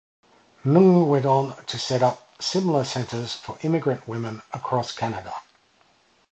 [0.65, 5.35] Ng went on to set up similar centres for immigrant women across Canada.